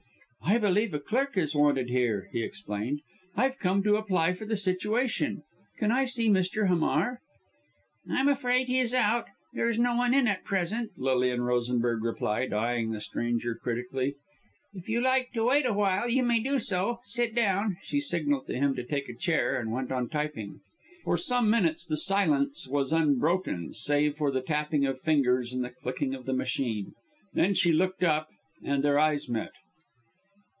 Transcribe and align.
"I 0.43 0.57
believe 0.57 0.93
a 0.93 0.99
clerk 0.99 1.37
is 1.37 1.55
wanted 1.55 1.87
here," 1.89 2.27
he 2.33 2.43
explained. 2.43 2.99
"I've 3.37 3.57
come 3.57 3.81
to 3.83 3.95
apply 3.95 4.33
for 4.33 4.43
the 4.43 4.57
situation. 4.57 5.43
Can 5.77 5.91
I 5.91 6.03
see 6.03 6.27
Mr. 6.27 6.67
Hamar?" 6.67 7.21
"I'm 8.09 8.27
afraid 8.27 8.67
he's 8.67 8.93
out. 8.93 9.27
There's 9.53 9.79
no 9.79 9.95
one 9.95 10.13
in 10.13 10.27
at 10.27 10.43
present," 10.43 10.91
Lilian 10.97 11.43
Rosenberg 11.43 12.03
replied, 12.03 12.51
eyeing 12.51 12.91
the 12.91 12.99
stranger 12.99 13.55
critically 13.55 14.15
"If 14.73 14.89
you 14.89 14.99
like 14.99 15.31
to 15.35 15.45
wait 15.45 15.65
awhile, 15.65 16.09
you 16.09 16.21
may 16.21 16.41
do 16.41 16.59
so. 16.59 16.99
Sit 17.05 17.33
down." 17.33 17.77
She 17.83 18.01
signalled 18.01 18.47
to 18.47 18.57
him 18.57 18.75
to 18.75 18.83
take 18.83 19.07
a 19.07 19.15
chair 19.15 19.57
and 19.57 19.71
went 19.71 19.89
on 19.89 20.09
typing. 20.09 20.59
For 21.05 21.15
some 21.17 21.49
minutes 21.49 21.85
the 21.85 21.95
silence 21.95 22.67
was 22.67 22.91
unbroken, 22.91 23.73
save 23.73 24.17
for 24.17 24.31
the 24.31 24.41
tapping 24.41 24.85
of 24.85 24.99
fingers 24.99 25.53
and 25.53 25.63
the 25.63 25.69
clicking 25.69 26.13
of 26.13 26.25
the 26.25 26.33
machine. 26.33 26.91
Then 27.33 27.53
she 27.53 27.71
looked 27.71 28.03
up, 28.03 28.27
and 28.61 28.83
their 28.83 28.99
eyes 28.99 29.29
met. 29.29 29.51